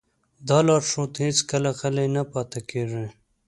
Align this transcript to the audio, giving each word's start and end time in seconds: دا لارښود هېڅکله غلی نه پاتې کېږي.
دا 0.47 0.59
لارښود 0.67 1.11
هېڅکله 1.25 1.69
غلی 1.79 2.07
نه 2.15 2.23
پاتې 2.31 2.59
کېږي. 2.69 3.05